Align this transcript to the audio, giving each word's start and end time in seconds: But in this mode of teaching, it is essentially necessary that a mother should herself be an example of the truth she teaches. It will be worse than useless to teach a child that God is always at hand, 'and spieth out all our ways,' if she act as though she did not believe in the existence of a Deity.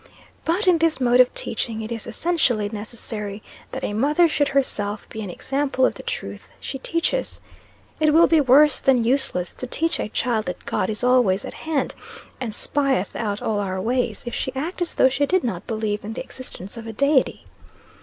But 0.45 0.65
in 0.65 0.79
this 0.79 0.99
mode 0.99 1.19
of 1.19 1.31
teaching, 1.35 1.83
it 1.83 1.91
is 1.91 2.07
essentially 2.07 2.67
necessary 2.69 3.43
that 3.71 3.83
a 3.83 3.93
mother 3.93 4.27
should 4.27 4.47
herself 4.47 5.07
be 5.09 5.21
an 5.21 5.29
example 5.29 5.85
of 5.85 5.93
the 5.93 6.01
truth 6.01 6.49
she 6.59 6.79
teaches. 6.79 7.39
It 7.99 8.11
will 8.11 8.25
be 8.25 8.41
worse 8.41 8.79
than 8.81 9.03
useless 9.03 9.53
to 9.53 9.67
teach 9.67 9.99
a 9.99 10.09
child 10.09 10.47
that 10.47 10.65
God 10.65 10.89
is 10.89 11.03
always 11.03 11.45
at 11.45 11.53
hand, 11.53 11.93
'and 12.39 12.51
spieth 12.51 13.15
out 13.15 13.43
all 13.43 13.59
our 13.59 13.79
ways,' 13.79 14.23
if 14.25 14.33
she 14.33 14.51
act 14.55 14.81
as 14.81 14.95
though 14.95 15.07
she 15.07 15.27
did 15.27 15.43
not 15.43 15.67
believe 15.67 16.03
in 16.03 16.13
the 16.13 16.23
existence 16.23 16.77
of 16.77 16.87
a 16.87 16.93
Deity. 16.93 17.45